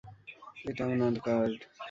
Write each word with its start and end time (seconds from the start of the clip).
এটা 0.65 0.83
উনার 0.93 1.15
কার্ড। 1.25 1.59